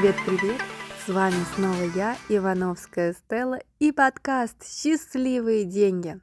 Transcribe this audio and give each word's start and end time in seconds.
Привет-привет! 0.00 0.58
С 1.04 1.12
вами 1.12 1.36
снова 1.54 1.82
я, 1.94 2.16
Ивановская 2.30 3.12
Стелла, 3.12 3.58
и 3.78 3.92
подкаст 3.92 4.66
«Счастливые 4.66 5.66
деньги». 5.66 6.18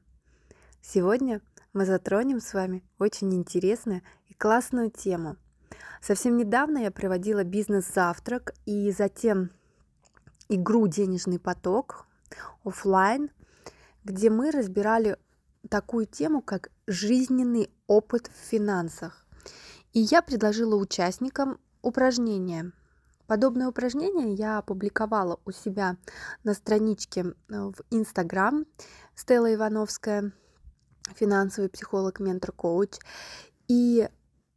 Сегодня 0.81 1.41
мы 1.73 1.85
затронем 1.85 2.39
с 2.39 2.55
вами 2.55 2.83
очень 2.97 3.35
интересную 3.35 4.01
и 4.29 4.33
классную 4.33 4.89
тему. 4.89 5.37
Совсем 6.01 6.37
недавно 6.37 6.79
я 6.79 6.89
проводила 6.89 7.43
бизнес-завтрак 7.43 8.55
и 8.65 8.89
затем 8.89 9.51
игру 10.49 10.87
«Денежный 10.87 11.37
поток» 11.37 12.07
офлайн, 12.63 13.29
где 14.03 14.31
мы 14.31 14.49
разбирали 14.49 15.17
такую 15.69 16.07
тему, 16.07 16.41
как 16.41 16.71
жизненный 16.87 17.69
опыт 17.85 18.31
в 18.33 18.49
финансах. 18.49 19.27
И 19.93 19.99
я 19.99 20.23
предложила 20.23 20.75
участникам 20.77 21.59
упражнение. 21.83 22.71
Подобное 23.27 23.67
упражнение 23.67 24.33
я 24.33 24.57
опубликовала 24.57 25.39
у 25.45 25.51
себя 25.51 25.97
на 26.43 26.53
страничке 26.53 27.21
э, 27.21 27.33
в 27.49 27.75
Инстаграм 27.91 28.65
Стелла 29.15 29.53
Ивановская, 29.53 30.31
финансовый 31.13 31.69
психолог, 31.69 32.19
ментор, 32.19 32.53
коуч. 32.53 32.95
И 33.67 34.07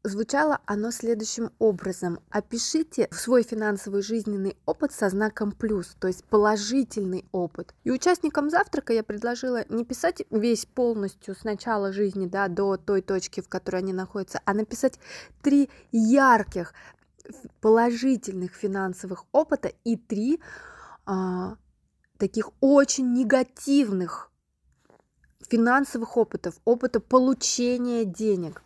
Звучало 0.02 0.60
оно 0.64 0.92
следующим 0.92 1.50
образом. 1.58 2.20
Опишите 2.30 3.06
свой 3.12 3.42
финансовый 3.42 4.00
жизненный 4.00 4.56
опыт 4.64 4.92
со 4.92 5.10
знаком 5.10 5.52
плюс, 5.52 5.94
то 6.00 6.08
есть 6.08 6.24
положительный 6.24 7.26
опыт. 7.32 7.74
И 7.84 7.90
участникам 7.90 8.48
завтрака 8.48 8.94
я 8.94 9.02
предложила 9.02 9.62
не 9.68 9.84
писать 9.84 10.22
весь 10.30 10.64
полностью 10.64 11.34
с 11.34 11.44
начала 11.44 11.92
жизни 11.92 12.24
да, 12.24 12.48
до 12.48 12.78
той 12.78 13.02
точки, 13.02 13.42
в 13.42 13.48
которой 13.50 13.82
они 13.82 13.92
находятся, 13.92 14.40
а 14.46 14.54
написать 14.54 14.98
три 15.42 15.68
ярких 15.92 16.72
положительных 17.60 18.54
финансовых 18.54 19.26
опыта 19.32 19.72
и 19.84 19.96
три 19.96 20.40
а, 21.06 21.56
таких 22.18 22.50
очень 22.60 23.12
негативных 23.12 24.30
финансовых 25.48 26.16
опытов, 26.16 26.54
опыта 26.64 27.00
получения 27.00 28.04
денег. 28.04 28.62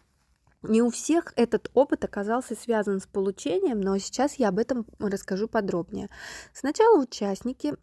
Не 0.62 0.82
у 0.82 0.90
всех 0.90 1.32
этот 1.36 1.70
опыт 1.74 2.04
оказался 2.04 2.54
связан 2.54 3.00
с 3.00 3.06
получением, 3.06 3.80
но 3.80 3.98
сейчас 3.98 4.34
я 4.34 4.48
об 4.48 4.58
этом 4.58 4.86
расскажу 4.98 5.46
подробнее. 5.46 6.08
Сначала 6.54 7.02
участники 7.02 7.74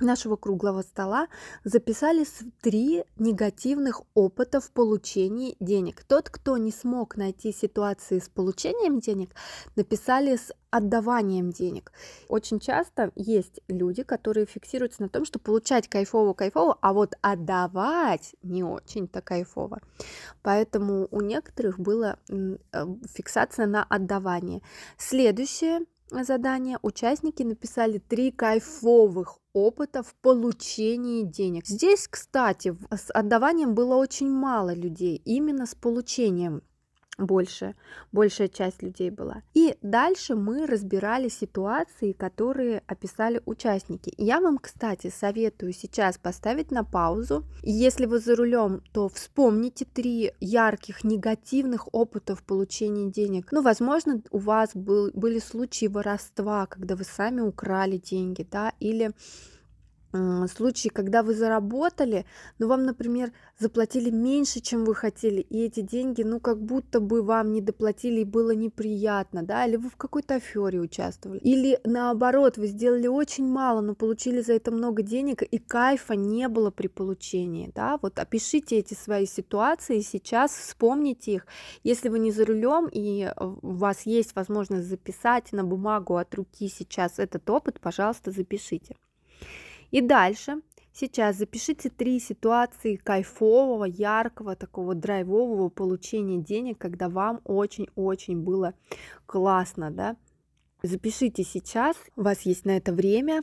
нашего 0.00 0.36
круглого 0.36 0.82
стола 0.82 1.28
записали 1.64 2.24
три 2.60 3.04
негативных 3.18 4.02
опыта 4.14 4.60
в 4.60 4.70
получении 4.70 5.56
денег. 5.60 6.04
Тот, 6.04 6.30
кто 6.30 6.56
не 6.56 6.70
смог 6.70 7.16
найти 7.16 7.52
ситуации 7.52 8.18
с 8.18 8.28
получением 8.28 9.00
денег, 9.00 9.30
написали 9.76 10.36
с 10.36 10.52
отдаванием 10.70 11.50
денег. 11.50 11.92
Очень 12.28 12.60
часто 12.60 13.10
есть 13.16 13.60
люди, 13.68 14.02
которые 14.02 14.46
фиксируются 14.46 15.02
на 15.02 15.08
том, 15.08 15.24
что 15.24 15.38
получать 15.38 15.88
кайфово-кайфово, 15.88 16.78
а 16.80 16.92
вот 16.92 17.14
отдавать 17.22 18.34
не 18.42 18.62
очень-то 18.62 19.20
кайфово. 19.20 19.80
Поэтому 20.42 21.08
у 21.10 21.20
некоторых 21.20 21.78
была 21.78 22.16
э, 22.28 22.56
фиксация 23.12 23.66
на 23.66 23.82
отдавание. 23.82 24.62
Следующее 24.96 25.80
задание 26.10 26.78
участники 26.82 27.42
написали 27.42 27.98
три 27.98 28.30
кайфовых 28.30 29.38
опыта 29.52 30.02
в 30.02 30.14
получении 30.16 31.24
денег. 31.24 31.66
Здесь, 31.66 32.06
кстати, 32.08 32.76
с 32.90 33.10
отдаванием 33.12 33.74
было 33.74 33.96
очень 33.96 34.30
мало 34.30 34.74
людей, 34.74 35.20
именно 35.24 35.66
с 35.66 35.74
получением 35.74 36.62
больше, 37.20 37.74
большая 38.12 38.48
часть 38.48 38.82
людей 38.82 39.10
была. 39.10 39.42
И 39.54 39.76
дальше 39.82 40.34
мы 40.34 40.66
разбирали 40.66 41.28
ситуации, 41.28 42.12
которые 42.12 42.82
описали 42.86 43.40
участники. 43.44 44.12
Я 44.16 44.40
вам, 44.40 44.58
кстати, 44.58 45.10
советую 45.10 45.72
сейчас 45.72 46.18
поставить 46.18 46.70
на 46.70 46.84
паузу. 46.84 47.44
Если 47.62 48.06
вы 48.06 48.18
за 48.18 48.36
рулем, 48.36 48.82
то 48.92 49.08
вспомните 49.08 49.84
три 49.84 50.32
ярких 50.40 51.04
негативных 51.04 51.88
опытов 51.92 52.42
получения 52.42 53.10
денег. 53.10 53.52
Ну, 53.52 53.62
возможно, 53.62 54.22
у 54.30 54.38
вас 54.38 54.70
был, 54.74 55.10
были 55.14 55.38
случаи 55.38 55.86
воровства, 55.86 56.66
когда 56.66 56.96
вы 56.96 57.04
сами 57.04 57.40
украли 57.40 57.98
деньги, 57.98 58.46
да, 58.50 58.72
или 58.80 59.12
случаи, 60.12 60.88
когда 60.88 61.22
вы 61.22 61.34
заработали, 61.34 62.26
но 62.58 62.66
вам, 62.66 62.84
например, 62.84 63.32
заплатили 63.58 64.10
меньше, 64.10 64.60
чем 64.60 64.84
вы 64.84 64.94
хотели, 64.94 65.40
и 65.40 65.64
эти 65.64 65.80
деньги, 65.80 66.22
ну, 66.22 66.40
как 66.40 66.60
будто 66.60 67.00
бы 67.00 67.22
вам 67.22 67.52
не 67.52 67.60
доплатили, 67.60 68.20
и 68.20 68.24
было 68.24 68.52
неприятно, 68.52 69.42
да, 69.42 69.66
или 69.66 69.76
вы 69.76 69.88
в 69.88 69.96
какой-то 69.96 70.36
афере 70.36 70.80
участвовали, 70.80 71.38
или 71.38 71.78
наоборот, 71.84 72.56
вы 72.56 72.66
сделали 72.66 73.06
очень 73.06 73.46
мало, 73.46 73.80
но 73.80 73.94
получили 73.94 74.40
за 74.40 74.54
это 74.54 74.70
много 74.70 75.02
денег, 75.02 75.42
и 75.42 75.58
кайфа 75.58 76.14
не 76.14 76.48
было 76.48 76.70
при 76.70 76.88
получении, 76.88 77.70
да, 77.74 77.98
вот 78.02 78.18
опишите 78.18 78.78
эти 78.78 78.94
свои 78.94 79.26
ситуации 79.26 80.00
сейчас, 80.00 80.52
вспомните 80.52 81.34
их, 81.34 81.46
если 81.84 82.08
вы 82.08 82.18
не 82.18 82.32
за 82.32 82.44
рулем, 82.44 82.88
и 82.90 83.32
у 83.36 83.72
вас 83.74 84.06
есть 84.06 84.34
возможность 84.34 84.88
записать 84.88 85.52
на 85.52 85.62
бумагу 85.62 86.16
от 86.16 86.34
руки 86.34 86.68
сейчас 86.68 87.18
этот 87.18 87.48
опыт, 87.48 87.78
пожалуйста, 87.80 88.30
запишите. 88.30 88.96
И 89.90 90.00
дальше 90.00 90.62
сейчас 90.92 91.36
запишите 91.36 91.90
три 91.90 92.20
ситуации 92.20 92.96
кайфового, 92.96 93.84
яркого, 93.84 94.56
такого 94.56 94.94
драйвового 94.94 95.68
получения 95.68 96.38
денег, 96.38 96.78
когда 96.78 97.08
вам 97.08 97.40
очень-очень 97.44 98.40
было 98.40 98.74
классно, 99.26 99.90
да. 99.90 100.16
Запишите 100.82 101.44
сейчас, 101.44 101.96
у 102.16 102.22
вас 102.22 102.42
есть 102.42 102.64
на 102.64 102.76
это 102.76 102.92
время. 102.92 103.42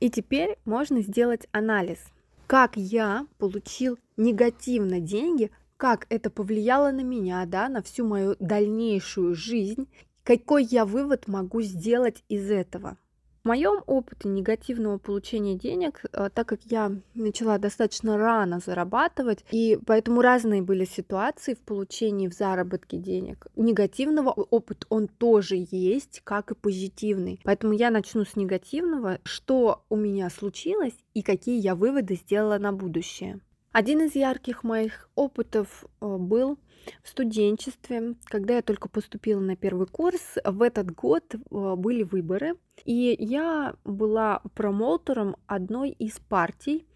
И 0.00 0.10
теперь 0.10 0.56
можно 0.64 1.02
сделать 1.02 1.46
анализ. 1.52 1.98
Как 2.46 2.76
я 2.76 3.26
получил 3.38 3.98
негативно 4.16 5.00
деньги, 5.00 5.50
как 5.76 6.06
это 6.08 6.30
повлияло 6.30 6.90
на 6.90 7.02
меня, 7.02 7.44
да, 7.46 7.68
на 7.68 7.82
всю 7.82 8.06
мою 8.06 8.36
дальнейшую 8.38 9.34
жизнь, 9.34 9.88
какой 10.22 10.64
я 10.64 10.84
вывод 10.84 11.28
могу 11.28 11.60
сделать 11.62 12.24
из 12.28 12.50
этого. 12.50 12.96
В 13.46 13.48
моем 13.48 13.84
опыте 13.86 14.28
негативного 14.28 14.98
получения 14.98 15.54
денег, 15.54 16.02
э, 16.12 16.30
так 16.34 16.48
как 16.48 16.62
я 16.64 16.90
начала 17.14 17.58
достаточно 17.58 18.18
рано 18.18 18.58
зарабатывать, 18.58 19.44
и 19.52 19.78
поэтому 19.86 20.20
разные 20.20 20.62
были 20.62 20.84
ситуации 20.84 21.54
в 21.54 21.60
получении, 21.60 22.26
в 22.26 22.34
заработке 22.34 22.96
денег. 22.96 23.46
Негативного 23.54 24.30
опыт 24.30 24.84
он 24.88 25.06
тоже 25.06 25.64
есть, 25.70 26.22
как 26.24 26.50
и 26.50 26.56
позитивный. 26.56 27.38
Поэтому 27.44 27.72
я 27.72 27.90
начну 27.90 28.24
с 28.24 28.34
негативного, 28.34 29.20
что 29.22 29.84
у 29.90 29.94
меня 29.94 30.28
случилось 30.28 30.96
и 31.14 31.22
какие 31.22 31.60
я 31.60 31.76
выводы 31.76 32.16
сделала 32.16 32.58
на 32.58 32.72
будущее. 32.72 33.38
Один 33.78 34.00
из 34.00 34.14
ярких 34.14 34.64
моих 34.64 35.10
опытов 35.16 35.84
э, 35.84 36.16
был 36.16 36.58
в 37.02 37.08
студенчестве, 37.10 38.14
когда 38.24 38.54
я 38.54 38.62
только 38.62 38.88
поступила 38.88 39.38
на 39.38 39.54
первый 39.54 39.86
курс. 39.86 40.38
В 40.46 40.62
этот 40.62 40.94
год 40.94 41.34
э, 41.34 41.38
были 41.76 42.02
выборы, 42.02 42.54
и 42.86 43.14
я 43.18 43.74
была 43.84 44.40
промоутером 44.54 45.36
одной 45.46 45.90
из 45.90 46.18
партий. 46.20 46.86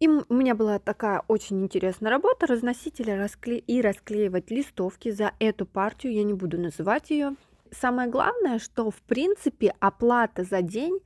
И 0.00 0.08
у 0.08 0.32
меня 0.34 0.54
была 0.54 0.78
такая 0.78 1.24
очень 1.28 1.60
интересная 1.62 2.10
работа 2.10 2.46
разносить 2.46 3.00
или 3.00 3.10
раскле... 3.10 3.58
и 3.58 3.82
расклеивать 3.82 4.50
листовки 4.50 5.10
за 5.10 5.32
эту 5.38 5.66
партию. 5.66 6.14
Я 6.14 6.22
не 6.22 6.32
буду 6.32 6.58
называть 6.58 7.10
ее. 7.10 7.36
Самое 7.70 8.08
главное, 8.08 8.58
что 8.58 8.90
в 8.90 9.02
принципе 9.02 9.74
оплата 9.78 10.44
за 10.44 10.62
день 10.62 11.00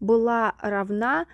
была 0.00 0.54
равна 0.62 1.26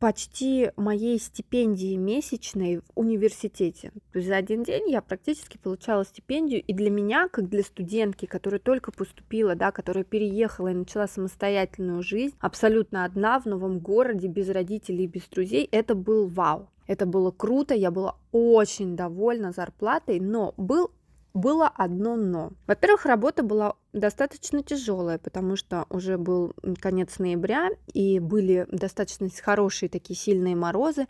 почти 0.00 0.72
моей 0.76 1.20
стипендии 1.20 1.94
месячной 1.94 2.78
в 2.78 2.82
университете. 2.94 3.92
То 4.12 4.18
есть 4.18 4.28
за 4.28 4.36
один 4.36 4.64
день 4.64 4.90
я 4.90 5.02
практически 5.02 5.58
получала 5.58 6.04
стипендию, 6.06 6.62
и 6.62 6.72
для 6.72 6.90
меня, 6.90 7.28
как 7.28 7.50
для 7.50 7.62
студентки, 7.62 8.24
которая 8.24 8.60
только 8.60 8.92
поступила, 8.92 9.54
да, 9.54 9.70
которая 9.70 10.04
переехала 10.04 10.68
и 10.68 10.74
начала 10.74 11.06
самостоятельную 11.06 12.02
жизнь, 12.02 12.34
абсолютно 12.40 13.04
одна 13.04 13.38
в 13.38 13.44
новом 13.44 13.78
городе, 13.78 14.26
без 14.26 14.48
родителей, 14.48 15.06
без 15.06 15.28
друзей, 15.28 15.68
это 15.70 15.94
был 15.94 16.26
вау. 16.28 16.70
Это 16.86 17.06
было 17.06 17.30
круто, 17.30 17.74
я 17.74 17.90
была 17.90 18.16
очень 18.32 18.96
довольна 18.96 19.52
зарплатой, 19.52 20.18
но 20.18 20.54
был 20.56 20.90
было 21.34 21.68
одно 21.68 22.16
но. 22.16 22.52
Во-первых, 22.66 23.06
работа 23.06 23.42
была 23.42 23.74
достаточно 23.92 24.62
тяжелая, 24.62 25.18
потому 25.18 25.56
что 25.56 25.86
уже 25.90 26.18
был 26.18 26.54
конец 26.80 27.18
ноября, 27.18 27.70
и 27.92 28.18
были 28.18 28.66
достаточно 28.70 29.28
хорошие 29.42 29.88
такие 29.88 30.16
сильные 30.16 30.56
морозы, 30.56 31.06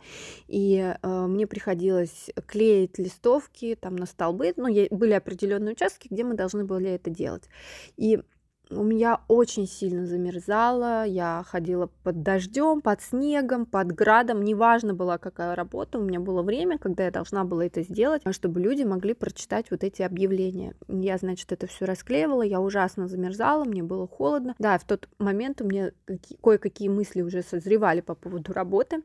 и 0.47 0.95
э, 1.01 1.25
мне 1.27 1.47
приходилось 1.47 2.29
клеить 2.47 2.97
листовки 2.97 3.77
там 3.79 3.95
на 3.95 4.05
столбы, 4.05 4.53
ну, 4.57 4.67
были 4.91 5.13
определенные 5.13 5.73
участки, 5.73 6.07
где 6.09 6.23
мы 6.23 6.35
должны 6.35 6.65
были 6.65 6.89
это 6.89 7.09
делать. 7.09 7.43
И 7.97 8.19
у 8.71 8.83
меня 8.83 9.21
очень 9.27 9.67
сильно 9.67 10.05
замерзало, 10.05 11.05
я 11.05 11.43
ходила 11.47 11.89
под 12.03 12.23
дождем, 12.23 12.81
под 12.81 13.01
снегом, 13.01 13.65
под 13.65 13.91
градом, 13.91 14.43
неважно 14.43 14.93
была 14.93 15.17
какая 15.17 15.55
работа, 15.55 15.99
у 15.99 16.03
меня 16.03 16.19
было 16.19 16.41
время, 16.41 16.77
когда 16.77 17.05
я 17.05 17.11
должна 17.11 17.43
была 17.43 17.65
это 17.65 17.83
сделать, 17.83 18.21
чтобы 18.31 18.59
люди 18.59 18.83
могли 18.83 19.13
прочитать 19.13 19.71
вот 19.71 19.83
эти 19.83 20.01
объявления. 20.01 20.73
Я, 20.87 21.17
значит, 21.17 21.51
это 21.51 21.67
все 21.67 21.85
расклеивала, 21.85 22.43
я 22.43 22.61
ужасно 22.61 23.07
замерзала, 23.07 23.65
мне 23.65 23.83
было 23.83 24.07
холодно. 24.07 24.55
Да, 24.59 24.77
в 24.77 24.85
тот 24.85 25.09
момент 25.19 25.61
у 25.61 25.65
меня 25.65 25.91
кое-какие 26.41 26.89
мысли 26.89 27.21
уже 27.21 27.43
созревали 27.43 28.01
по 28.01 28.15
поводу 28.15 28.53
работы, 28.53 29.03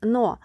но 0.00 0.38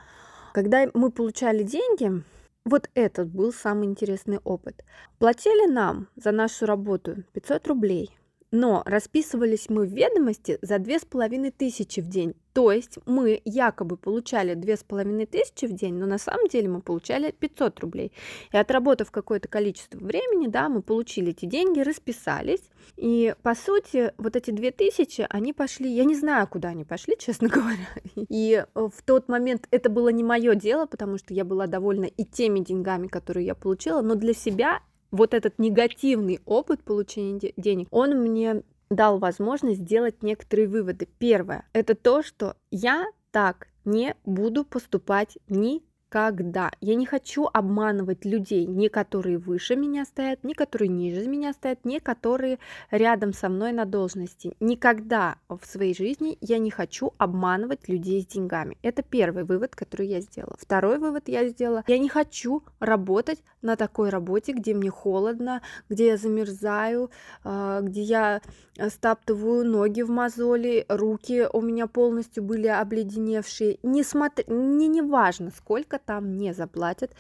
когда 0.54 0.88
мы 0.94 1.12
получали 1.12 1.64
деньги, 1.64 2.24
вот 2.66 2.90
этот 2.96 3.30
был 3.30 3.54
самый 3.54 3.88
интересный 3.88 4.40
опыт. 4.44 4.84
Платили 5.20 5.72
нам 5.72 6.08
за 6.16 6.32
нашу 6.32 6.66
работу 6.66 7.24
500 7.34 7.68
рублей 7.68 8.18
но 8.52 8.84
расписывались 8.86 9.70
мы 9.70 9.86
в 9.86 9.94
ведомости 9.94 10.58
за 10.62 10.80
две 10.80 11.00
с 11.00 11.06
половиной 11.06 11.52
тысячи 11.52 12.00
в 12.00 12.08
день. 12.08 12.34
То 12.54 12.72
есть 12.72 12.98
мы 13.06 13.40
якобы 13.46 13.98
получали 13.98 14.56
две 14.56 14.78
с 14.78 14.84
половиной 14.84 15.28
тысячи 15.28 15.66
в 15.66 15.74
день, 15.74 15.96
но 15.96 16.08
на 16.08 16.18
самом 16.18 16.48
деле 16.48 16.70
мы 16.70 16.82
получали 16.82 17.32
500 17.32 17.80
рублей. 17.82 18.12
И 18.52 18.58
отработав 18.58 19.12
какое-то 19.12 19.48
количество 19.48 20.00
времени, 20.00 20.48
да, 20.48 20.68
мы 20.70 20.82
получили 20.82 21.32
эти 21.32 21.46
деньги, 21.46 21.82
расписались. 21.82 22.64
И 22.96 23.36
по 23.44 23.54
сути 23.54 24.12
вот 24.18 24.36
эти 24.36 24.50
две 24.52 24.72
тысячи, 24.72 25.28
они 25.30 25.54
пошли, 25.54 25.90
я 25.92 26.04
не 26.04 26.16
знаю, 26.16 26.48
куда 26.48 26.70
они 26.70 26.84
пошли, 26.84 27.16
честно 27.20 27.50
говоря. 27.50 27.88
И 28.16 28.66
в 28.74 29.04
тот 29.06 29.28
момент 29.30 29.68
это 29.70 29.90
было 29.90 30.10
не 30.10 30.24
мое 30.24 30.56
дело, 30.56 30.88
потому 30.88 31.18
что 31.18 31.34
я 31.34 31.46
была 31.46 31.68
довольна 31.68 32.06
и 32.06 32.24
теми 32.24 32.60
деньгами, 32.60 33.08
которые 33.08 33.46
я 33.46 33.56
получила, 33.56 34.02
но 34.02 34.16
для 34.16 34.34
себя 34.34 34.80
вот 35.12 35.34
этот 35.34 35.60
негативный 35.60 36.40
опыт 36.46 36.84
получения 36.84 37.54
денег, 37.58 37.88
он 37.92 38.22
мне 38.22 38.64
дал 38.90 39.20
возможность 39.20 39.82
сделать 39.82 40.24
некоторые 40.24 40.68
выводы. 40.68 41.08
Первое, 41.20 41.68
это 41.74 41.96
то, 41.96 42.24
что 42.24 42.56
я 42.72 43.06
так 43.32 43.68
не 43.86 44.16
буду 44.26 44.64
поступать 44.64 45.38
ни 45.48 45.82
когда 46.10 46.72
я 46.80 46.96
не 46.96 47.06
хочу 47.06 47.50
обманывать 47.52 48.26
людей, 48.26 48.66
не 48.66 48.90
которые 48.90 49.38
выше 49.38 49.76
меня 49.76 50.06
стоят, 50.06 50.44
не 50.44 50.54
которые 50.54 50.88
ниже 50.90 51.28
меня 51.28 51.54
стоят, 51.54 51.84
не 51.86 52.00
которые 52.00 52.60
рядом 52.92 53.34
со 53.34 53.50
мной 53.50 53.72
на 53.72 53.86
должности. 53.86 54.56
Никогда 54.60 55.38
в 55.50 55.66
своей 55.66 55.96
жизни 55.96 56.38
я 56.42 56.58
не 56.60 56.72
хочу 56.72 57.14
обманывать 57.18 57.90
людей 57.90 58.22
с 58.22 58.26
деньгами. 58.26 58.78
Это 58.82 59.04
первый 59.04 59.44
вывод, 59.44 59.76
который 59.76 60.08
я 60.08 60.22
сделала. 60.22 60.56
Второй 60.60 60.98
вывод 61.00 61.28
я 61.28 61.48
сделала. 61.48 61.84
Я 61.88 61.98
не 61.98 62.10
хочу 62.10 62.64
работать 62.80 63.44
на 63.62 63.76
такой 63.76 64.10
работе, 64.10 64.54
где 64.54 64.74
мне 64.74 64.90
холодно, 64.90 65.62
где 65.90 66.08
я 66.08 66.18
замерзаю, 66.18 67.12
а, 67.44 67.82
где 67.82 68.02
я 68.02 68.42
стаптываю 68.90 69.66
ноги 69.66 70.02
в 70.04 70.10
мозоли, 70.10 70.86
руки 70.88 71.48
у 71.52 71.62
меня 71.62 71.88
полностью 71.88 72.44
были 72.44 72.68
обледеневшие. 72.68 73.80
Не 73.84 74.04
смотри, 74.04 74.46
мне 74.48 74.88
не 74.88 75.02
важно, 75.02 75.52
сколько 75.52 75.97
сколько 75.98 76.06
там 76.06 76.38
не 76.38 76.54
заплатят. 76.54 77.12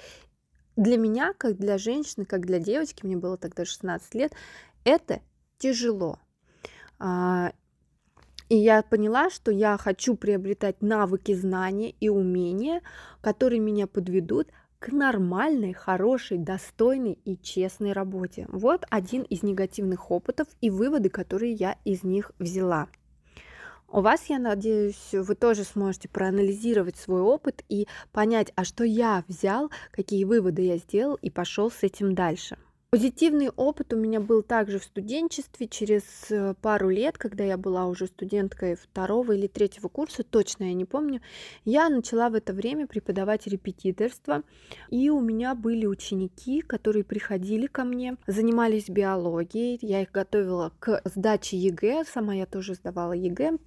Для 0.76 0.98
меня, 0.98 1.34
как 1.38 1.58
для 1.58 1.78
женщины, 1.78 2.26
как 2.26 2.46
для 2.46 2.60
девочки, 2.60 3.06
мне 3.06 3.18
было 3.18 3.38
тогда 3.38 3.66
16 3.66 4.16
лет, 4.16 4.34
это 4.84 5.22
тяжело. 5.58 6.20
А, 7.00 7.52
и 8.50 8.56
я 8.56 8.84
поняла, 8.84 9.30
что 9.30 9.52
я 9.52 9.78
хочу 9.78 10.16
приобретать 10.16 10.82
навыки, 10.82 11.34
знания 11.36 11.94
и 12.00 12.10
умения, 12.10 12.82
которые 13.22 13.60
меня 13.60 13.88
подведут 13.88 14.50
к 14.80 14.92
нормальной, 14.92 15.74
хорошей, 15.74 16.38
достойной 16.38 17.18
и 17.26 17.36
честной 17.36 17.94
работе. 17.94 18.46
Вот 18.50 18.86
один 18.92 19.24
из 19.24 19.42
негативных 19.44 20.12
опытов 20.12 20.48
и 20.62 20.70
выводы, 20.70 21.10
которые 21.10 21.54
я 21.54 21.76
из 21.86 22.04
них 22.04 22.32
взяла. 22.40 22.88
У 23.90 24.02
вас, 24.02 24.26
я 24.28 24.38
надеюсь, 24.38 25.14
вы 25.14 25.34
тоже 25.34 25.64
сможете 25.64 26.10
проанализировать 26.10 26.98
свой 26.98 27.22
опыт 27.22 27.64
и 27.70 27.88
понять, 28.12 28.52
а 28.56 28.66
что 28.66 28.84
я 28.84 29.24
взял, 29.30 29.72
какие 29.92 30.26
выводы 30.26 30.64
я 30.64 30.78
сделал 30.78 31.16
и 31.16 31.30
пошел 31.30 31.72
с 31.72 31.84
этим 31.84 32.14
дальше. 32.14 32.58
Позитивный 32.90 33.50
опыт 33.50 33.94
у 33.94 33.98
меня 33.98 34.20
был 34.20 34.44
также 34.44 34.80
в 34.80 34.84
студенчестве. 34.84 35.68
Через 35.68 36.04
э, 36.30 36.54
пару 36.62 36.90
лет, 36.90 37.18
когда 37.18 37.44
я 37.44 37.58
была 37.58 37.86
уже 37.86 38.08
студенткой 38.08 38.76
второго 38.76 39.34
или 39.34 39.48
третьего 39.48 39.90
курса, 39.90 40.24
точно 40.24 40.66
я 40.66 40.74
не 40.74 40.86
помню, 40.86 41.22
я 41.66 41.90
начала 41.90 42.30
в 42.30 42.36
это 42.36 42.54
время 42.54 42.88
преподавать 42.88 43.46
репетиторство, 43.48 44.44
и 44.90 45.10
у 45.10 45.20
меня 45.20 45.54
были 45.54 45.86
ученики, 45.86 46.62
которые 46.62 47.04
приходили 47.04 47.68
ко 47.68 47.84
мне, 47.84 48.16
занимались 48.26 48.90
биологией, 48.90 49.80
я 49.82 50.02
их 50.02 50.12
готовила 50.12 50.72
к 50.80 51.02
сдаче 51.04 51.58
ЕГЭ, 51.58 52.06
сама 52.06 52.36
я 52.36 52.46
тоже 52.46 52.76
сдавала 52.76 53.14
ЕГЭ, 53.14 53.58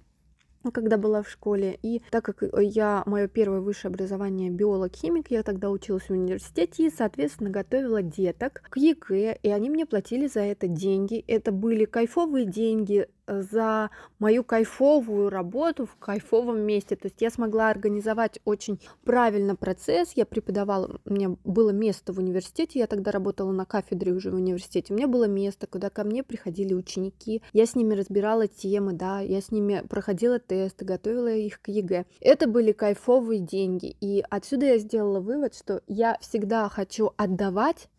когда 0.69 0.97
была 0.97 1.23
в 1.23 1.29
школе. 1.29 1.79
И 1.81 2.03
так 2.11 2.23
как 2.23 2.43
э, 2.43 2.49
я, 2.61 3.03
мое 3.05 3.27
первое 3.27 3.61
высшее 3.61 3.89
образование 3.89 4.49
биолог-химик, 4.51 5.31
я 5.31 5.41
тогда 5.43 5.69
училась 5.71 6.03
в 6.03 6.11
университете 6.11 6.87
и, 6.87 6.91
соответственно, 6.95 7.49
готовила 7.49 8.03
деток 8.03 8.61
к 8.69 8.77
ЕГЭ, 8.77 9.39
и 9.41 9.49
они 9.49 9.69
мне 9.69 9.85
платили 9.85 10.27
за 10.27 10.41
это 10.41 10.67
деньги. 10.67 11.23
Это 11.27 11.51
были 11.51 11.85
кайфовые 11.85 12.45
деньги, 12.45 13.07
за 13.27 13.89
мою 14.19 14.43
кайфовую 14.43 15.29
работу 15.29 15.85
в 15.85 15.95
кайфовом 15.97 16.59
месте. 16.61 16.95
То 16.95 17.07
есть 17.07 17.21
я 17.21 17.29
смогла 17.29 17.69
организовать 17.69 18.39
очень 18.45 18.79
правильно 19.03 19.55
процесс. 19.55 20.13
Я 20.15 20.25
преподавала, 20.25 20.99
у 21.05 21.13
меня 21.13 21.35
было 21.43 21.71
место 21.71 22.13
в 22.13 22.19
университете, 22.19 22.79
я 22.79 22.87
тогда 22.87 23.11
работала 23.11 23.51
на 23.51 23.65
кафедре 23.65 24.11
уже 24.11 24.31
в 24.31 24.35
университете. 24.35 24.93
У 24.93 24.97
меня 24.97 25.07
было 25.07 25.25
место, 25.25 25.67
куда 25.67 25.89
ко 25.89 26.03
мне 26.03 26.23
приходили 26.23 26.73
ученики. 26.73 27.41
Я 27.53 27.65
с 27.65 27.75
ними 27.75 27.93
разбирала 27.93 28.47
темы, 28.47 28.93
да, 28.93 29.19
я 29.19 29.41
с 29.41 29.51
ними 29.51 29.83
проходила 29.87 30.39
тесты, 30.39 30.85
готовила 30.85 31.33
их 31.33 31.61
к 31.61 31.69
ЕГЭ. 31.69 32.05
Это 32.19 32.47
были 32.47 32.71
кайфовые 32.71 33.39
деньги. 33.39 33.95
И 34.01 34.23
отсюда 34.29 34.67
я 34.67 34.77
сделала 34.77 35.19
вывод, 35.19 35.55
что 35.55 35.81
я 35.87 36.17
всегда 36.21 36.67
хочу 36.69 37.11
отдавать 37.17 37.89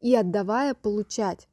и 0.00 0.14
отдавая 0.14 0.74
получать 0.74 1.48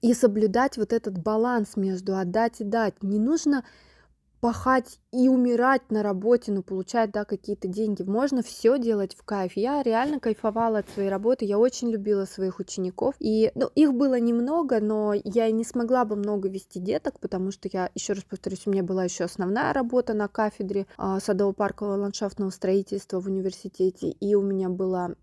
и 0.00 0.14
соблюдать 0.14 0.76
вот 0.76 0.92
этот 0.92 1.18
баланс 1.18 1.76
между 1.76 2.16
отдать 2.16 2.60
и 2.60 2.64
дать. 2.64 3.02
Не 3.02 3.18
нужно 3.18 3.64
пахать 4.40 5.00
и 5.12 5.28
умирать 5.28 5.90
на 5.90 6.02
работе, 6.02 6.52
но 6.52 6.62
получать, 6.62 7.10
да, 7.10 7.24
какие-то 7.24 7.66
деньги. 7.66 8.02
Можно 8.02 8.42
все 8.42 8.78
делать 8.78 9.16
в 9.16 9.24
кайф. 9.24 9.52
Я 9.56 9.82
реально 9.82 10.20
кайфовала 10.20 10.78
от 10.78 10.90
своей 10.90 11.08
работы, 11.08 11.44
я 11.44 11.58
очень 11.58 11.90
любила 11.90 12.24
своих 12.24 12.60
учеников. 12.60 13.14
И, 13.18 13.50
ну, 13.54 13.68
их 13.74 13.94
было 13.94 14.20
немного, 14.20 14.80
но 14.80 15.12
я 15.12 15.48
и 15.48 15.52
не 15.52 15.64
смогла 15.64 16.04
бы 16.04 16.16
много 16.16 16.48
вести 16.48 16.78
деток, 16.78 17.18
потому 17.20 17.50
что 17.50 17.68
я, 17.72 17.90
еще 17.94 18.12
раз 18.12 18.24
повторюсь, 18.24 18.66
у 18.66 18.70
меня 18.70 18.82
была 18.82 19.04
еще 19.04 19.24
основная 19.24 19.72
работа 19.72 20.14
на 20.14 20.28
кафедре 20.28 20.86
а, 20.96 21.18
садово-паркового 21.18 21.96
ландшафтного 21.96 22.50
строительства 22.50 23.20
в 23.20 23.26
университете, 23.26 24.10
и 24.10 24.34
у 24.34 24.42
меня 24.42 24.68
была 24.68 25.14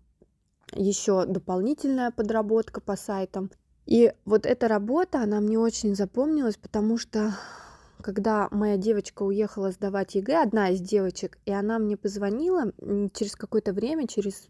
еще 0.74 1.24
дополнительная 1.26 2.10
подработка 2.10 2.80
по 2.80 2.96
сайтам. 2.96 3.50
И 3.86 4.12
вот 4.24 4.46
эта 4.46 4.68
работа, 4.68 5.22
она 5.22 5.40
мне 5.40 5.58
очень 5.58 5.94
запомнилась, 5.94 6.56
потому 6.56 6.98
что 6.98 7.34
когда 8.02 8.48
моя 8.50 8.76
девочка 8.76 9.22
уехала 9.22 9.70
сдавать 9.70 10.14
ЕГЭ, 10.14 10.42
одна 10.42 10.70
из 10.70 10.80
девочек, 10.80 11.38
и 11.46 11.52
она 11.52 11.78
мне 11.78 11.96
позвонила 11.96 12.72
через 13.14 13.36
какое-то 13.36 13.72
время, 13.72 14.06
через 14.06 14.48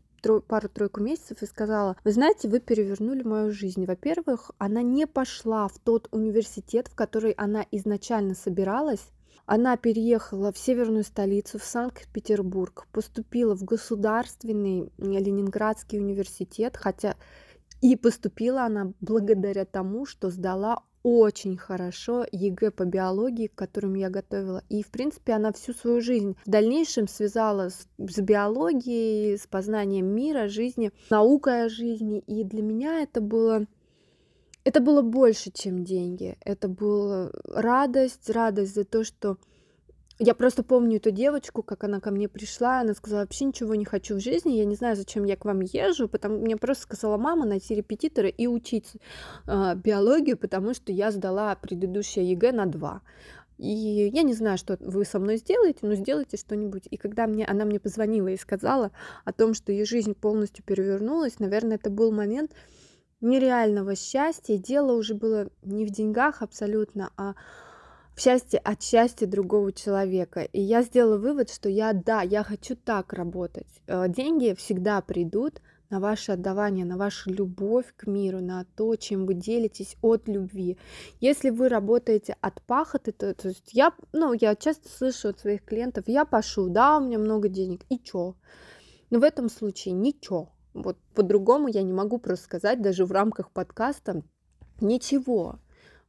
пару-тройку 0.49 1.01
месяцев 1.01 1.43
и 1.43 1.47
сказала, 1.47 1.97
вы 2.03 2.11
знаете, 2.11 2.49
вы 2.49 2.59
перевернули 2.59 3.23
мою 3.23 3.53
жизнь. 3.53 3.85
Во-первых, 3.85 4.51
она 4.59 4.83
не 4.83 5.07
пошла 5.07 5.69
в 5.69 5.79
тот 5.79 6.09
университет, 6.11 6.89
в 6.89 6.97
который 6.97 7.31
она 7.33 7.65
изначально 7.71 8.35
собиралась, 8.35 9.07
она 9.45 9.77
переехала 9.77 10.51
в 10.51 10.59
северную 10.59 11.05
столицу, 11.05 11.61
в 11.61 11.65
Санкт-Петербург, 11.65 12.89
поступила 12.91 13.55
в 13.55 13.63
государственный 13.63 14.91
Ленинградский 14.99 16.01
университет, 16.01 16.77
хотя 16.77 17.15
и 17.81 17.97
поступила 17.97 18.63
она 18.65 18.93
благодаря 19.01 19.65
тому, 19.65 20.07
что 20.07 20.31
сдала 20.31 20.83
очень 21.03 21.57
хорошо 21.57 22.27
ЕГЭ 22.33 22.73
по 22.73 22.85
биологии, 22.85 23.47
к 23.47 23.55
которым 23.55 23.95
я 23.95 24.11
готовила. 24.11 24.65
И, 24.69 24.83
в 24.83 24.89
принципе, 24.91 25.35
она 25.35 25.53
всю 25.53 25.73
свою 25.73 26.01
жизнь 26.01 26.37
в 26.45 26.51
дальнейшем 26.51 27.07
связала 27.07 27.69
с, 27.69 27.87
с 27.97 28.21
биологией, 28.21 29.39
с 29.39 29.47
познанием 29.47 30.07
мира, 30.07 30.49
жизни, 30.49 30.91
наукой 31.09 31.67
о 31.67 31.69
жизни. 31.69 32.19
И 32.27 32.43
для 32.43 32.63
меня 32.63 33.03
это 33.03 33.21
было 33.21 33.67
это 34.65 34.81
было 34.81 35.01
больше, 35.01 35.53
чем 35.53 35.85
деньги. 35.85 36.37
Это 36.41 36.67
была 36.67 37.31
радость, 37.45 38.29
радость 38.29 38.75
за 38.75 38.85
то, 38.85 39.05
что 39.05 39.39
я 40.19 40.35
просто 40.35 40.63
помню 40.63 40.97
эту 40.97 41.11
девочку, 41.11 41.63
как 41.63 41.85
она 41.85 42.01
ко 42.01 42.11
мне 42.11 42.29
пришла, 42.29 42.81
она 42.81 42.95
сказала, 42.95 43.21
вообще 43.21 43.45
ничего 43.45 43.75
не 43.75 43.85
хочу 43.85 44.17
в 44.17 44.21
жизни, 44.21 44.53
я 44.53 44.65
не 44.65 44.75
знаю, 44.75 44.97
зачем 44.97 45.25
я 45.25 45.37
к 45.37 45.45
вам 45.45 45.61
езжу, 45.61 46.09
потому 46.09 46.39
мне 46.39 46.57
просто 46.57 46.85
сказала 46.85 47.19
мама 47.19 47.45
найти 47.45 47.75
репетитора 47.75 48.29
и 48.29 48.47
учить 48.47 48.95
э, 49.47 49.75
биологию, 49.75 50.39
потому 50.39 50.73
что 50.73 50.91
я 50.91 51.11
сдала 51.11 51.55
предыдущее 51.57 52.31
ЕГЭ 52.31 52.53
на 52.53 52.67
2. 52.67 53.03
И 53.59 54.11
я 54.13 54.23
не 54.23 54.35
знаю, 54.35 54.59
что 54.59 54.77
вы 54.81 55.05
со 55.05 55.19
мной 55.19 55.39
сделаете, 55.39 55.81
но 55.83 55.95
сделайте 55.95 56.37
что-нибудь. 56.37 56.89
И 56.91 56.97
когда 56.97 57.27
мне, 57.27 57.47
она 57.47 57.65
мне 57.65 57.81
позвонила 57.81 58.29
и 58.29 58.37
сказала 58.37 58.93
о 59.25 59.33
том, 59.33 59.55
что 59.55 59.73
ее 59.73 59.87
жизнь 59.87 60.15
полностью 60.15 60.63
перевернулась, 60.65 61.39
наверное, 61.39 61.77
это 61.77 61.89
был 61.89 62.13
момент, 62.13 62.53
нереального 63.21 63.97
счастья. 63.97 64.59
Дело 64.59 64.93
уже 64.93 65.15
было 65.15 65.49
не 65.63 65.87
в 65.87 65.91
деньгах 65.91 66.43
абсолютно, 66.43 67.11
а 67.17 67.35
в 68.17 68.21
счастье 68.23 68.59
от 68.59 68.83
счастья 68.83 69.27
другого 69.27 69.73
человека. 69.73 70.41
И 70.41 70.61
я 70.61 70.83
сделала 70.83 71.19
вывод, 71.19 71.51
что 71.51 71.69
я, 71.69 71.93
да, 71.93 72.23
я 72.23 72.43
хочу 72.43 72.75
так 72.75 73.13
работать. 73.13 73.69
Э, 73.87 74.09
деньги 74.09 74.55
всегда 74.57 75.03
придут 75.03 75.61
на 75.91 76.01
ваше 76.01 76.33
отдавание, 76.33 76.87
на 76.87 76.97
вашу 76.97 77.31
любовь 77.31 77.93
к 77.95 78.07
миру, 78.07 78.41
на 78.41 78.65
то, 78.75 78.97
чем 78.97 79.27
вы 79.27 79.35
делитесь 79.35 79.97
от 80.01 80.29
любви. 80.29 80.79
Если 81.21 81.51
вы 81.51 81.69
работаете 81.69 82.37
от 82.41 82.63
пахоты, 82.63 83.13
то, 83.13 83.35
то 83.35 83.49
есть 83.49 83.71
я, 83.73 83.93
ну, 84.13 84.33
я 84.33 84.57
часто 84.57 84.89
слышу 84.89 85.29
от 85.29 85.39
своих 85.39 85.63
клиентов, 85.63 86.05
я 86.09 86.25
пошу, 86.25 86.71
да, 86.71 86.97
у 86.97 87.05
меня 87.05 87.19
много 87.19 87.49
денег, 87.49 87.83
и 87.91 87.99
чё? 87.99 88.35
Но 89.11 89.21
в 89.21 89.25
этом 89.25 89.51
случае 89.51 89.93
ничего. 89.93 90.49
Вот 90.73 90.97
по-другому 91.15 91.69
я 91.69 91.83
не 91.83 91.93
могу 91.93 92.19
просто 92.19 92.47
сказать, 92.47 92.81
даже 92.81 93.05
в 93.05 93.13
рамках 93.13 93.51
подкаста, 93.51 94.23
ничего. 94.81 95.59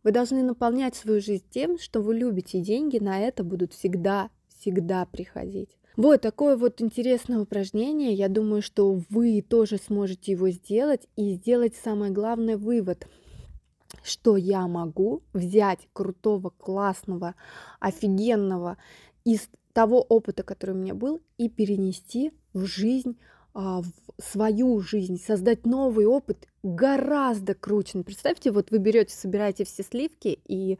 Вы 0.07 0.13
должны 0.13 0.41
наполнять 0.41 0.95
свою 0.95 1.19
жизнь 1.19 1.43
тем, 1.49 1.77
что 1.77 1.99
вы 1.99 2.15
любите, 2.15 2.59
и 2.59 2.61
деньги 2.61 2.97
на 2.97 3.19
это 3.19 3.43
будут 3.43 3.73
всегда, 3.73 4.29
всегда 4.57 5.05
приходить. 5.05 5.77
Вот 5.97 6.21
такое 6.21 6.55
вот 6.55 6.81
интересное 6.81 7.39
упражнение. 7.41 8.13
Я 8.13 8.29
думаю, 8.29 8.61
что 8.61 9.01
вы 9.09 9.41
тоже 9.41 9.77
сможете 9.77 10.31
его 10.31 10.49
сделать 10.49 11.09
и 11.17 11.33
сделать 11.33 11.75
самое 11.75 12.13
главное 12.13 12.55
вывод 12.55 13.05
что 14.01 14.37
я 14.37 14.65
могу 14.67 15.23
взять 15.33 15.89
крутого, 15.91 16.51
классного, 16.51 17.35
офигенного 17.81 18.77
из 19.25 19.49
того 19.73 20.01
опыта, 20.01 20.43
который 20.43 20.71
у 20.71 20.79
меня 20.79 20.93
был, 20.93 21.19
и 21.37 21.49
перенести 21.49 22.31
в 22.53 22.63
жизнь 22.63 23.17
в 23.57 24.21
свою 24.21 24.79
жизнь, 24.81 25.19
создать 25.19 25.65
новый 25.65 26.05
опыт 26.05 26.47
гораздо 26.61 27.55
круче. 27.55 27.91
Ну, 27.95 28.03
представьте, 28.03 28.51
вот 28.51 28.69
вы 28.69 28.77
берете, 28.77 29.15
собираете 29.15 29.65
все 29.65 29.83
сливки 29.83 30.39
и 30.45 30.77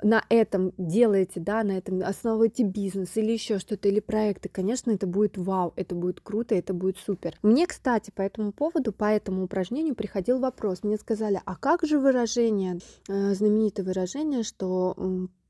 на 0.00 0.24
этом 0.28 0.72
делаете, 0.76 1.40
да, 1.40 1.64
на 1.64 1.72
этом 1.72 2.02
основываете 2.02 2.62
бизнес 2.62 3.16
или 3.16 3.32
еще 3.32 3.58
что-то, 3.58 3.88
или 3.88 4.00
проекты, 4.00 4.48
конечно, 4.48 4.90
это 4.90 5.06
будет 5.06 5.36
вау, 5.38 5.72
это 5.76 5.94
будет 5.94 6.20
круто, 6.20 6.54
это 6.54 6.72
будет 6.72 6.98
супер. 6.98 7.36
Мне, 7.42 7.66
кстати, 7.66 8.12
по 8.14 8.22
этому 8.22 8.52
поводу, 8.52 8.92
по 8.92 9.06
этому 9.06 9.44
упражнению 9.44 9.94
приходил 9.94 10.38
вопрос. 10.38 10.82
Мне 10.82 10.98
сказали, 10.98 11.40
а 11.44 11.56
как 11.56 11.84
же 11.84 11.98
выражение, 11.98 12.78
э, 13.08 13.34
знаменитое 13.34 13.84
выражение, 13.84 14.42
что 14.42 14.94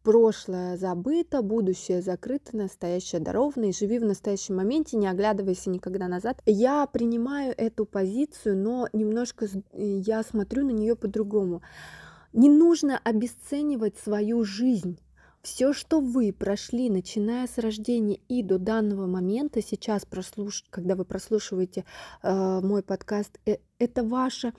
прошлое 0.05 0.77
забыто, 0.77 1.43
будущее 1.43 2.03
закрыто, 2.03 2.57
настоящее 2.57 3.21
даровано, 3.21 3.65
и 3.65 3.73
живи 3.73 3.99
в 3.99 4.05
настоящем 4.05 4.57
моменте, 4.57 4.97
не 4.97 5.09
оглядывайся 5.09 5.71
никогда 5.71 6.07
назад. 6.07 6.41
Я 6.47 6.87
принимаю 6.87 7.55
эту 7.57 7.87
позицию, 7.87 8.59
но 8.59 8.89
немножко 8.93 9.49
я 9.73 10.23
смотрю 10.23 10.67
на 10.67 10.71
нее 10.71 10.95
по-другому. 10.95 11.63
Не 12.35 12.51
нужно 12.51 13.01
обесценивать 13.03 13.97
свою 13.97 14.45
жизнь. 14.45 14.99
Все, 15.43 15.73
что 15.73 16.01
вы 16.01 16.33
прошли, 16.33 16.89
начиная 16.89 17.47
с 17.47 17.59
рождения 17.59 18.19
и 18.29 18.43
до 18.43 18.59
данного 18.59 19.07
момента, 19.07 19.63
сейчас, 19.63 20.05
прослуш... 20.07 20.65
когда 20.71 20.97
вы 20.97 21.05
прослушиваете 21.05 21.85
э, 22.23 22.61
мой 22.63 22.83
подкаст, 22.83 23.39
э, 23.45 23.57
это 23.79 24.05
ваше 24.05 24.55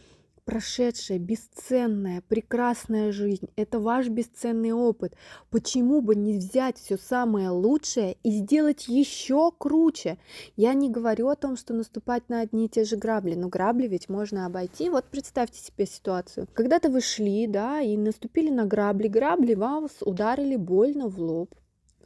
прошедшая, 0.45 1.17
бесценная, 1.19 2.21
прекрасная 2.21 3.11
жизнь. 3.11 3.49
Это 3.55 3.79
ваш 3.79 4.07
бесценный 4.07 4.71
опыт. 4.71 5.15
Почему 5.49 6.01
бы 6.01 6.15
не 6.15 6.37
взять 6.37 6.77
все 6.77 6.97
самое 6.97 7.49
лучшее 7.49 8.17
и 8.23 8.31
сделать 8.31 8.87
еще 8.87 9.51
круче? 9.57 10.17
Я 10.55 10.73
не 10.73 10.89
говорю 10.89 11.27
о 11.29 11.35
том, 11.35 11.57
что 11.57 11.73
наступать 11.73 12.29
на 12.29 12.41
одни 12.41 12.65
и 12.65 12.69
те 12.69 12.85
же 12.85 12.95
грабли, 12.95 13.35
но 13.35 13.49
грабли 13.49 13.87
ведь 13.87 14.07
можно 14.07 14.45
обойти. 14.45 14.89
Вот 14.89 15.05
представьте 15.05 15.59
себе 15.59 15.85
ситуацию. 15.85 16.47
Когда-то 16.53 16.89
вы 16.89 17.01
шли, 17.01 17.47
да, 17.47 17.81
и 17.81 17.97
наступили 17.97 18.49
на 18.49 18.65
грабли, 18.65 19.07
грабли 19.07 19.55
вас 19.55 19.91
ударили 20.01 20.55
больно 20.55 21.07
в 21.07 21.19
лоб. 21.19 21.53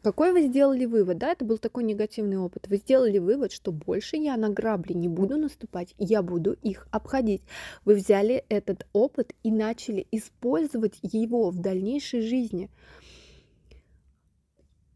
Какой 0.02 0.32
вы 0.32 0.44
сделали 0.44 0.86
вывод? 0.86 1.18
Да, 1.18 1.34
это 1.34 1.44
был 1.44 1.58
такой 1.58 1.84
негативный 1.84 2.38
опыт. 2.38 2.68
Вы 2.70 2.78
сделали 2.78 3.18
вывод, 3.18 3.52
что 3.52 3.74
больше 3.74 4.16
я 4.16 4.38
на 4.38 4.50
грабли 4.50 4.94
не 4.94 5.10
буду 5.10 5.38
наступать, 5.38 5.94
я 5.98 6.22
буду 6.22 6.54
их 6.54 6.88
обходить. 6.90 7.42
Вы 7.84 7.96
взяли 7.96 8.46
этот 8.48 8.88
опыт 8.94 9.34
и 9.44 9.52
начали 9.52 10.08
использовать 10.12 11.00
его 11.02 11.50
в 11.50 11.60
дальнейшей 11.60 12.22
жизни. 12.22 12.70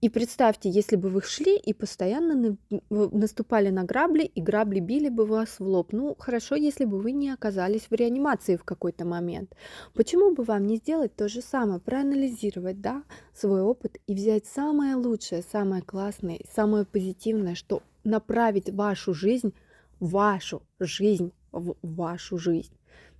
И 0.03 0.09
представьте, 0.09 0.69
если 0.69 0.97
бы 0.97 1.07
вы 1.07 1.21
шли 1.21 1.57
и 1.57 1.71
постоянно 1.71 2.57
наступали 2.89 3.69
на 3.69 3.85
грабли, 3.85 4.23
и 4.25 4.41
грабли 4.41 4.81
били 4.81 5.07
бы 5.07 5.25
вас 5.25 5.59
в 5.59 5.65
лоб. 5.65 5.93
Ну, 5.93 6.17
хорошо, 6.19 6.55
если 6.55 6.83
бы 6.83 6.99
вы 6.99 7.13
не 7.13 7.29
оказались 7.29 7.87
в 7.89 7.93
реанимации 7.93 8.57
в 8.57 8.65
какой-то 8.65 9.05
момент. 9.05 9.55
Почему 9.93 10.35
бы 10.35 10.43
вам 10.43 10.67
не 10.67 10.75
сделать 10.75 11.15
то 11.15 11.29
же 11.29 11.41
самое, 11.41 11.79
проанализировать, 11.79 12.81
да, 12.81 13.03
свой 13.33 13.61
опыт 13.61 13.95
и 14.05 14.13
взять 14.13 14.45
самое 14.45 14.95
лучшее, 14.95 15.41
самое 15.41 15.81
классное, 15.81 16.41
самое 16.53 16.83
позитивное, 16.83 17.55
что 17.55 17.81
направить 18.03 18.69
вашу 18.69 19.13
жизнь, 19.13 19.53
вашу 20.01 20.63
жизнь, 20.81 21.31
в 21.53 21.77
вашу 21.81 22.37
жизнь, 22.37 22.73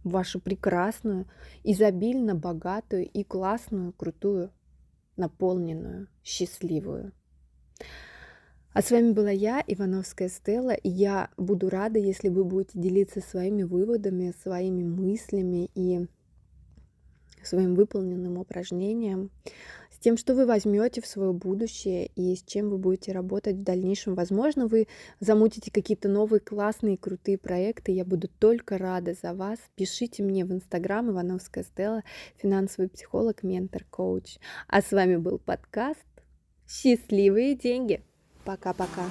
вашу 0.03 0.41
прекрасную, 0.41 1.27
изобильно 1.63 2.35
богатую 2.35 3.07
и 3.07 3.23
классную, 3.23 3.93
крутую 3.93 4.51
наполненную, 5.15 6.07
счастливую. 6.23 7.11
А 8.73 8.81
с 8.81 8.89
вами 8.89 9.11
была 9.11 9.29
я, 9.29 9.63
Ивановская 9.67 10.29
Стелла, 10.29 10.73
и 10.73 10.89
я 10.89 11.29
буду 11.37 11.69
рада, 11.69 11.99
если 11.99 12.29
вы 12.29 12.43
будете 12.43 12.79
делиться 12.79 13.21
своими 13.21 13.61
выводами, 13.61 14.33
своими 14.41 14.83
мыслями 14.83 15.69
и 15.75 16.07
своим 17.43 17.75
выполненным 17.75 18.39
упражнением 18.39 19.29
тем, 20.03 20.17
что 20.17 20.35
вы 20.35 20.45
возьмете 20.45 21.01
в 21.01 21.07
свое 21.07 21.31
будущее 21.31 22.07
и 22.15 22.35
с 22.35 22.43
чем 22.43 22.69
вы 22.69 22.77
будете 22.77 23.13
работать 23.13 23.55
в 23.55 23.63
дальнейшем. 23.63 24.15
Возможно, 24.15 24.67
вы 24.67 24.87
замутите 25.21 25.71
какие-то 25.71 26.09
новые 26.09 26.41
классные, 26.41 26.97
крутые 26.97 27.37
проекты. 27.37 27.93
Я 27.93 28.03
буду 28.03 28.27
только 28.27 28.77
рада 28.77 29.13
за 29.13 29.33
вас. 29.33 29.59
Пишите 29.75 30.21
мне 30.21 30.43
в 30.43 30.51
Инстаграм 30.51 31.09
Ивановская 31.09 31.63
Стелла, 31.63 32.03
финансовый 32.35 32.89
психолог, 32.89 33.43
ментор, 33.43 33.85
коуч. 33.89 34.39
А 34.67 34.81
с 34.81 34.91
вами 34.91 35.15
был 35.15 35.39
подкаст 35.39 36.05
«Счастливые 36.67 37.55
деньги». 37.55 38.03
Пока-пока. 38.43 39.05